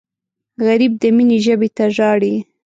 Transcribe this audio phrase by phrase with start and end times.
[0.65, 2.33] غریب د مینې ژبې ته ژاړي